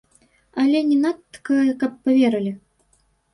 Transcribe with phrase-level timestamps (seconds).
[0.63, 2.55] Але не надта каб паверылі.